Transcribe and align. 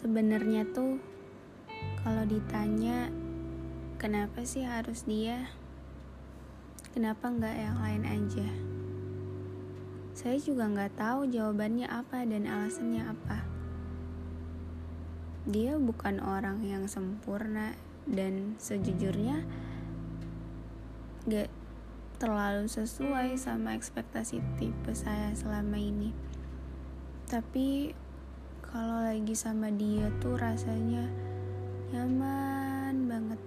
Sebenarnya 0.00 0.64
tuh 0.72 0.96
kalau 2.00 2.24
ditanya 2.24 3.12
kenapa 4.00 4.48
sih 4.48 4.64
harus 4.64 5.04
dia? 5.04 5.52
Kenapa 6.96 7.28
nggak 7.28 7.56
yang 7.60 7.76
lain 7.84 8.04
aja? 8.08 8.48
Saya 10.16 10.40
juga 10.40 10.72
nggak 10.72 10.96
tahu 10.96 11.28
jawabannya 11.28 11.84
apa 11.84 12.24
dan 12.24 12.48
alasannya 12.48 13.12
apa. 13.12 13.44
Dia 15.44 15.76
bukan 15.76 16.24
orang 16.24 16.64
yang 16.64 16.88
sempurna 16.88 17.76
dan 18.08 18.56
sejujurnya 18.56 19.44
gak 21.28 21.52
terlalu 22.16 22.72
sesuai 22.72 23.36
sama 23.36 23.76
ekspektasi 23.76 24.40
tipe 24.56 24.96
saya 24.96 25.36
selama 25.36 25.76
ini. 25.76 26.16
Tapi 27.28 27.92
kalau 28.70 29.02
lagi 29.02 29.34
sama 29.34 29.66
dia 29.74 30.06
tuh 30.22 30.38
rasanya 30.38 31.02
nyaman 31.90 33.10
banget. 33.10 33.40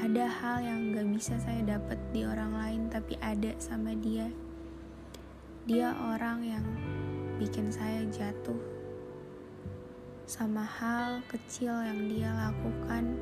Ada 0.00 0.24
hal 0.24 0.56
yang 0.64 0.80
gak 0.96 1.08
bisa 1.12 1.36
saya 1.44 1.60
dapat 1.76 2.00
di 2.08 2.24
orang 2.24 2.56
lain 2.56 2.82
tapi 2.88 3.20
ada 3.20 3.52
sama 3.60 3.92
dia. 3.92 4.32
Dia 5.68 5.92
orang 5.92 6.40
yang 6.40 6.64
bikin 7.36 7.68
saya 7.68 8.00
jatuh 8.08 8.56
sama 10.24 10.64
hal 10.64 11.20
kecil 11.28 11.76
yang 11.76 12.08
dia 12.08 12.32
lakukan. 12.32 13.20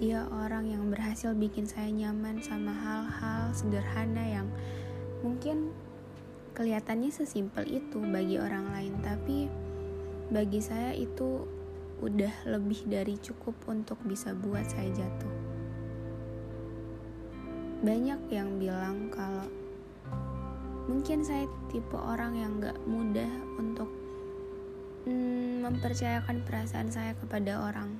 Dia 0.00 0.24
orang 0.32 0.72
yang 0.72 0.88
berhasil 0.88 1.36
bikin 1.36 1.68
saya 1.68 1.92
nyaman 1.92 2.40
sama 2.40 2.72
hal-hal 2.72 3.52
sederhana 3.52 4.24
yang 4.24 4.48
mungkin 5.20 5.68
kelihatannya 6.56 7.12
sesimpel 7.12 7.68
itu 7.68 8.00
bagi 8.08 8.40
orang 8.40 8.72
lain 8.72 8.96
tapi 9.04 9.65
bagi 10.26 10.58
saya 10.58 10.90
itu 10.90 11.46
udah 12.02 12.34
lebih 12.50 12.82
dari 12.90 13.14
cukup 13.22 13.54
untuk 13.70 13.96
bisa 14.02 14.34
buat 14.34 14.66
saya 14.66 14.90
jatuh. 14.92 15.34
Banyak 17.86 18.20
yang 18.34 18.58
bilang 18.58 19.08
kalau 19.08 19.46
mungkin 20.90 21.22
saya 21.22 21.46
tipe 21.70 21.94
orang 21.94 22.34
yang 22.34 22.52
gak 22.58 22.76
mudah 22.84 23.30
untuk 23.56 23.88
hmm, 25.06 25.62
mempercayakan 25.62 26.42
perasaan 26.42 26.90
saya 26.90 27.14
kepada 27.16 27.62
orang. 27.62 27.94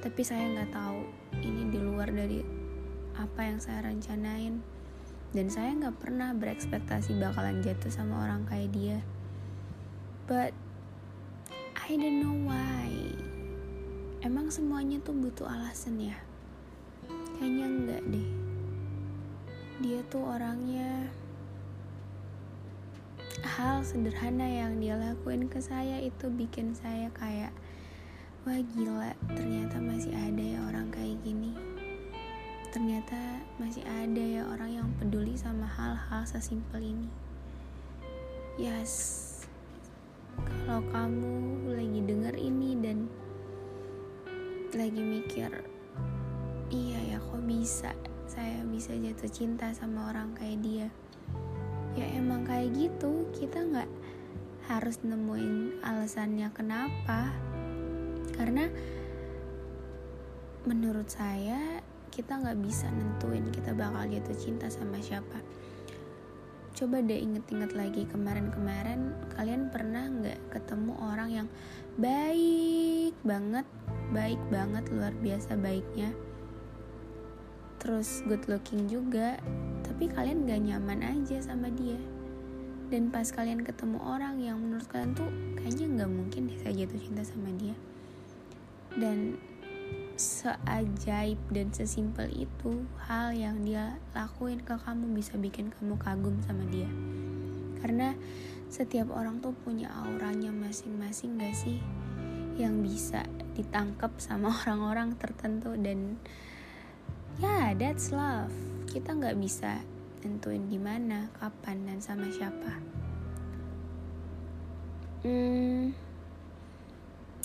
Tapi 0.00 0.22
saya 0.24 0.48
nggak 0.48 0.72
tahu 0.72 1.02
ini 1.44 1.68
di 1.68 1.78
luar 1.82 2.08
dari 2.08 2.40
apa 3.18 3.40
yang 3.44 3.60
saya 3.60 3.84
rencanain 3.84 4.64
dan 5.36 5.46
saya 5.52 5.76
nggak 5.76 5.98
pernah 6.00 6.32
berekspektasi 6.32 7.20
bakalan 7.20 7.60
jatuh 7.60 7.92
sama 7.92 8.24
orang 8.24 8.48
kayak 8.48 8.70
dia 8.72 8.98
but 10.30 10.54
I 11.74 11.98
don't 11.98 12.22
know 12.22 12.38
why. 12.46 12.86
Emang 14.22 14.46
semuanya 14.46 15.02
tuh 15.02 15.10
butuh 15.10 15.50
alasan 15.50 15.98
ya? 15.98 16.14
Kayaknya 17.34 17.66
enggak 17.66 18.02
deh. 18.14 18.30
Dia 19.82 19.98
tuh 20.06 20.22
orangnya 20.22 21.10
hal 23.42 23.82
sederhana 23.82 24.46
yang 24.46 24.78
dia 24.78 24.94
lakuin 24.94 25.50
ke 25.50 25.58
saya 25.58 25.98
itu 25.98 26.30
bikin 26.30 26.78
saya 26.78 27.10
kayak 27.10 27.50
wah 28.46 28.60
gila 28.78 29.10
ternyata 29.34 29.82
masih 29.82 30.14
ada 30.14 30.44
ya 30.46 30.62
orang 30.62 30.94
kayak 30.94 31.18
gini. 31.26 31.58
Ternyata 32.70 33.18
masih 33.58 33.82
ada 33.82 34.22
ya 34.22 34.46
orang 34.46 34.78
yang 34.78 34.88
peduli 34.94 35.34
sama 35.34 35.66
hal-hal 35.66 36.22
sesimpel 36.22 36.86
ini. 36.86 37.10
Yes 38.54 39.19
kalau 40.70 40.86
kamu 40.94 41.34
lagi 41.74 42.00
denger 42.06 42.34
ini 42.38 42.78
dan 42.78 43.10
lagi 44.70 45.02
mikir 45.02 45.50
iya 46.70 47.10
ya 47.10 47.18
kok 47.18 47.42
bisa 47.42 47.90
saya 48.30 48.62
bisa 48.70 48.94
jatuh 48.94 49.26
cinta 49.26 49.74
sama 49.74 50.14
orang 50.14 50.30
kayak 50.38 50.62
dia? 50.62 50.88
Ya 51.98 52.06
emang 52.14 52.46
kayak 52.46 52.70
gitu. 52.78 53.26
Kita 53.34 53.66
nggak 53.66 53.90
harus 54.70 55.02
nemuin 55.02 55.82
alasannya 55.82 56.46
kenapa. 56.54 57.34
Karena 58.38 58.70
menurut 60.70 61.10
saya 61.10 61.82
kita 62.14 62.38
nggak 62.38 62.62
bisa 62.62 62.86
nentuin 62.94 63.50
kita 63.50 63.74
bakal 63.74 64.06
jatuh 64.06 64.38
cinta 64.38 64.70
sama 64.70 65.02
siapa 65.02 65.42
coba 66.80 67.04
deh 67.04 67.20
inget-inget 67.20 67.76
lagi 67.76 68.08
kemarin-kemarin 68.08 69.12
kalian 69.36 69.68
pernah 69.68 70.08
nggak 70.08 70.40
ketemu 70.48 70.96
orang 70.96 71.28
yang 71.28 71.48
baik 72.00 73.12
banget 73.20 73.68
baik 74.16 74.40
banget 74.48 74.88
luar 74.88 75.12
biasa 75.20 75.60
baiknya? 75.60 76.16
Terus 77.84 78.24
good 78.24 78.48
looking 78.48 78.88
juga 78.88 79.36
tapi 79.84 80.08
kalian 80.08 80.48
gak 80.48 80.64
nyaman 80.64 81.04
aja 81.04 81.44
sama 81.44 81.68
dia. 81.68 82.00
Dan 82.88 83.12
pas 83.12 83.28
kalian 83.28 83.60
ketemu 83.60 84.00
orang 84.00 84.40
yang 84.40 84.56
menurut 84.56 84.88
kalian 84.88 85.12
tuh 85.12 85.28
kayaknya 85.60 85.86
nggak 86.00 86.10
mungkin 86.16 86.48
deh 86.48 86.58
saya 86.64 86.72
jatuh 86.80 87.00
cinta 87.04 87.22
sama 87.28 87.52
dia. 87.60 87.76
Dan 88.96 89.36
seajaib 90.20 91.40
dan 91.48 91.72
sesimpel 91.72 92.28
itu 92.28 92.84
hal 93.08 93.32
yang 93.32 93.64
dia 93.64 93.96
lakuin 94.12 94.60
ke 94.60 94.76
kamu 94.76 95.16
bisa 95.16 95.40
bikin 95.40 95.72
kamu 95.72 95.96
kagum 95.96 96.36
sama 96.44 96.60
dia. 96.68 96.92
Karena 97.80 98.12
setiap 98.68 99.08
orang 99.16 99.40
tuh 99.40 99.56
punya 99.64 99.88
auranya 99.88 100.52
masing-masing 100.52 101.40
gak 101.40 101.56
sih? 101.56 101.80
Yang 102.60 102.74
bisa 102.84 103.20
ditangkap 103.56 104.12
sama 104.20 104.52
orang-orang 104.60 105.16
tertentu 105.16 105.72
dan 105.80 106.20
ya 107.40 107.48
yeah, 107.48 107.66
that's 107.72 108.12
love. 108.12 108.52
Kita 108.92 109.16
nggak 109.16 109.40
bisa 109.40 109.80
tentuin 110.20 110.68
di 110.68 110.76
mana 110.76 111.32
kapan 111.40 111.88
dan 111.88 111.98
sama 112.04 112.28
siapa. 112.28 112.76
Hmm, 115.24 115.96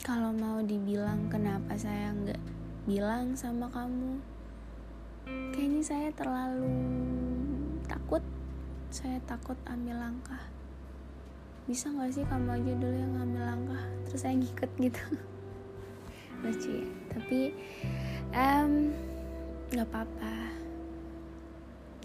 kalau 0.03 0.35
mau 0.35 0.59
dibilang 0.59 1.31
kenapa 1.31 1.79
saya 1.79 2.11
nggak 2.11 2.55
bilang 2.85 3.33
sama 3.33 3.65
kamu 3.73 4.21
kayaknya 5.25 5.81
saya 5.81 6.09
terlalu 6.13 6.77
takut. 7.89 8.23
Saya 8.93 9.17
takut 9.25 9.57
ambil 9.65 9.97
langkah. 9.97 10.43
Bisa 11.65 11.89
gak 11.89 12.13
sih 12.13 12.25
kamu 12.29 12.61
aja 12.61 12.71
dulu 12.77 12.95
yang 12.95 13.13
ngambil 13.17 13.43
langkah? 13.43 13.83
Terus 14.05 14.21
saya 14.21 14.37
ngikut 14.37 14.71
gitu. 14.77 15.03
Lucu 16.45 16.71
ya. 16.77 16.87
Tapi 17.09 17.39
um, 18.37 18.93
nggak 19.73 19.87
apa-apa. 19.89 20.35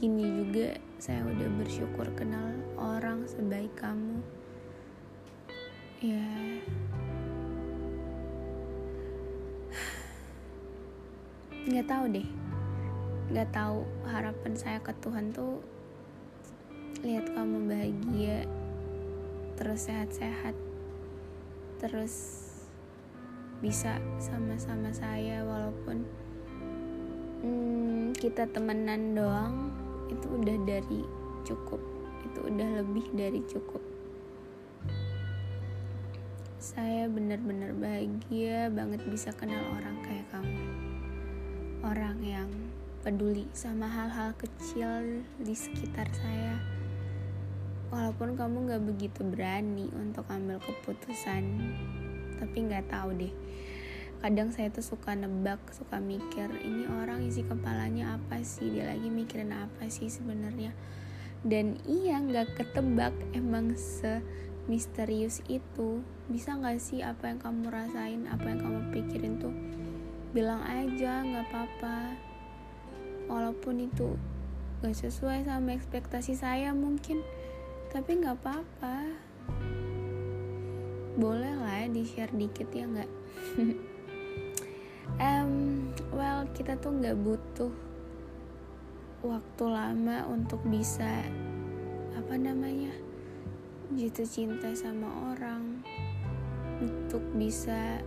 Gini 0.00 0.25
juga 0.41 0.81
saya 0.97 1.21
udah 1.29 1.49
bersyukur 1.61 2.09
kenal 2.17 2.56
orang 2.81 3.29
sebaik 3.29 3.71
kamu. 3.76 4.25
Ya 6.00 6.25
nggak 11.70 11.87
tahu 11.87 12.05
deh 12.11 12.28
nggak 13.31 13.49
tahu 13.55 13.87
harapan 14.11 14.52
saya 14.58 14.82
ke 14.82 14.90
Tuhan 14.99 15.31
tuh 15.31 15.62
lihat 17.06 17.31
kamu 17.31 17.70
bahagia 17.70 18.43
terus 19.55 19.87
sehat-sehat 19.87 20.58
terus 21.78 22.14
bisa 23.62 24.02
sama-sama 24.19 24.90
saya 24.90 25.46
walaupun 25.46 26.02
hmm, 27.46 28.19
kita 28.19 28.50
temenan 28.50 29.14
doang 29.14 29.70
itu 30.11 30.26
udah 30.26 30.56
dari 30.66 31.06
cukup 31.46 31.78
itu 32.26 32.50
udah 32.50 32.82
lebih 32.82 33.06
dari 33.14 33.40
cukup 33.46 33.81
saya 36.58 37.06
benar-benar 37.06 37.78
bahagia 37.78 38.75
banget 38.75 39.00
bisa 39.08 39.32
kenal 39.32 39.64
orang 39.81 39.96
kayak 40.05 40.28
kamu. 40.28 41.00
Orang 41.81 42.21
yang 42.21 42.53
peduli 43.00 43.49
sama 43.56 43.88
hal-hal 43.88 44.37
kecil 44.37 45.25
di 45.41 45.56
sekitar 45.56 46.05
saya. 46.12 46.61
Walaupun 47.88 48.37
kamu 48.37 48.69
gak 48.69 48.85
begitu 48.85 49.25
berani 49.25 49.88
untuk 49.97 50.29
ambil 50.29 50.61
keputusan, 50.61 51.41
tapi 52.37 52.69
gak 52.69 52.85
tahu 52.93 53.17
deh. 53.17 53.32
Kadang 54.21 54.53
saya 54.53 54.69
tuh 54.69 54.85
suka 54.85 55.17
nebak, 55.17 55.56
suka 55.73 55.97
mikir, 55.97 56.53
ini 56.61 56.85
orang 57.00 57.25
isi 57.25 57.49
kepalanya 57.49 58.21
apa 58.21 58.44
sih? 58.44 58.69
Dia 58.69 58.93
lagi 58.93 59.09
mikirin 59.09 59.56
apa 59.56 59.88
sih 59.88 60.12
sebenarnya? 60.12 60.76
Dan 61.41 61.81
iya 61.88 62.21
gak 62.21 62.61
ketebak 62.61 63.17
emang 63.33 63.73
se 63.81 64.21
misterius 64.69 65.41
itu 65.49 66.05
bisa 66.29 66.61
gak 66.61 66.76
sih 66.76 67.00
apa 67.00 67.33
yang 67.33 67.41
kamu 67.41 67.73
rasain 67.73 68.29
apa 68.29 68.44
yang 68.53 68.61
kamu 68.61 68.81
pikirin 68.93 69.41
tuh 69.41 69.56
bilang 70.31 70.62
aja 70.62 71.27
gak 71.27 71.47
apa-apa. 71.50 72.15
Walaupun 73.27 73.87
itu 73.87 74.15
gak 74.82 74.94
sesuai 74.94 75.47
sama 75.47 75.75
ekspektasi 75.75 76.38
saya 76.38 76.71
mungkin 76.71 77.23
tapi 77.91 78.23
gak 78.23 78.38
apa-apa. 78.43 79.11
Boleh 81.19 81.59
lah 81.59 81.91
di 81.91 82.06
share 82.06 82.31
dikit 82.31 82.71
ya 82.71 82.87
gak 82.87 83.11
um, 85.19 85.53
well 86.17 86.47
kita 86.55 86.79
tuh 86.79 86.94
gak 87.03 87.19
butuh 87.19 87.75
waktu 89.21 89.65
lama 89.69 90.25
untuk 90.33 90.65
bisa 90.65 91.26
apa 92.17 92.35
namanya 92.41 92.94
jatuh 93.91 94.29
cinta 94.29 94.71
sama 94.79 95.35
orang. 95.35 95.83
Untuk 96.81 97.21
bisa 97.37 98.00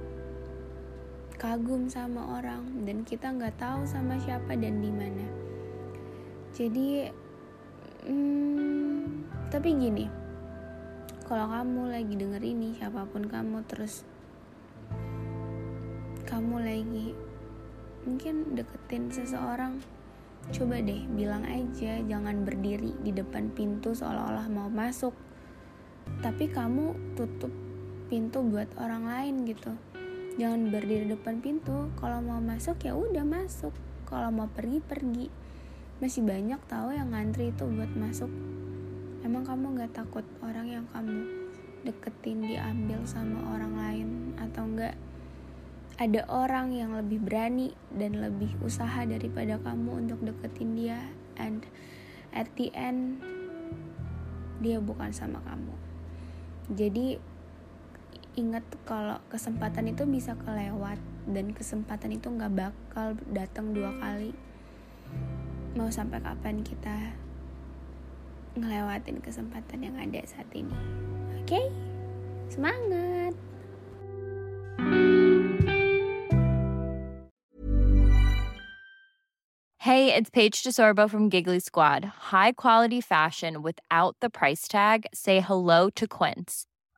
kagum 1.35 1.89
sama 1.89 2.39
orang 2.39 2.85
dan 2.85 3.01
kita 3.03 3.33
nggak 3.33 3.57
tahu 3.57 3.83
sama 3.83 4.17
siapa 4.21 4.53
dan 4.55 4.79
di 4.79 4.91
mana. 4.93 5.25
Jadi 6.53 7.09
hmm, 8.05 8.99
tapi 9.49 9.69
gini 9.77 10.05
kalau 11.23 11.49
kamu 11.49 11.81
lagi 11.93 12.13
denger 12.13 12.43
ini 12.43 12.75
siapa 12.77 13.07
pun 13.09 13.25
kamu 13.25 13.63
terus 13.65 14.05
kamu 16.27 16.61
lagi 16.61 17.15
mungkin 18.03 18.53
deketin 18.57 19.07
seseorang 19.07 19.79
coba 20.51 20.83
deh 20.83 21.07
bilang 21.15 21.47
aja 21.47 22.03
jangan 22.03 22.43
berdiri 22.43 22.91
di 22.99 23.15
depan 23.15 23.47
pintu 23.55 23.95
seolah-olah 23.95 24.47
mau 24.51 24.67
masuk. 24.67 25.15
Tapi 26.19 26.51
kamu 26.51 27.15
tutup 27.15 27.51
pintu 28.11 28.43
buat 28.43 28.67
orang 28.75 29.07
lain 29.07 29.47
gitu 29.47 29.71
jangan 30.37 30.73
berdiri 30.73 31.05
depan 31.09 31.39
pintu. 31.39 31.93
Kalau 31.97 32.19
mau 32.23 32.41
masuk 32.41 32.81
ya 32.81 32.97
udah 32.97 33.25
masuk. 33.25 33.73
Kalau 34.09 34.29
mau 34.33 34.49
pergi 34.49 34.79
pergi. 34.81 35.27
Masih 36.01 36.25
banyak 36.25 36.59
tahu 36.65 36.93
yang 36.93 37.13
ngantri 37.13 37.53
itu 37.53 37.63
buat 37.69 37.91
masuk. 37.93 38.29
Emang 39.23 39.47
kamu 39.47 39.79
nggak 39.79 39.93
takut 39.95 40.25
orang 40.43 40.67
yang 40.67 40.85
kamu 40.91 41.27
deketin 41.87 42.43
diambil 42.43 42.99
sama 43.07 43.39
orang 43.55 43.73
lain? 43.77 44.09
Atau 44.41 44.67
enggak 44.67 44.97
ada 46.01 46.25
orang 46.27 46.73
yang 46.73 46.97
lebih 46.97 47.21
berani 47.21 47.77
dan 47.93 48.17
lebih 48.17 48.57
usaha 48.65 49.05
daripada 49.05 49.61
kamu 49.61 50.07
untuk 50.07 50.19
deketin 50.25 50.75
dia? 50.75 50.99
And 51.37 51.63
at 52.33 52.49
the 52.57 52.73
end 52.73 53.21
dia 54.59 54.81
bukan 54.81 55.13
sama 55.13 55.43
kamu. 55.45 55.75
Jadi 56.73 57.32
ingat 58.33 58.65
kalau 58.89 59.21
kesempatan 59.29 59.93
itu 59.93 60.09
bisa 60.09 60.33
kelewat 60.41 60.97
dan 61.29 61.53
kesempatan 61.53 62.17
itu 62.17 62.33
nggak 62.33 62.53
bakal 62.53 63.13
datang 63.29 63.77
dua 63.77 63.93
kali 64.01 64.33
mau 65.77 65.89
sampai 65.93 66.17
kapan 66.17 66.65
kita 66.65 67.13
ngelewatin 68.57 69.21
kesempatan 69.21 69.85
yang 69.85 69.95
ada 70.01 70.21
saat 70.25 70.49
ini 70.53 70.73
oke 71.37 71.45
okay? 71.45 71.65
semangat 72.49 73.33
Hey, 79.83 80.15
it's 80.15 80.31
Paige 80.31 80.63
DeSorbo 80.63 81.11
from 81.11 81.27
Giggly 81.27 81.59
Squad. 81.59 82.31
High 82.31 82.53
quality 82.53 83.01
fashion 83.01 83.61
without 83.61 84.15
the 84.21 84.29
price 84.31 84.65
tag. 84.71 85.03
Say 85.13 85.41
hello 85.41 85.89
to 85.91 86.07
Quince. 86.07 86.63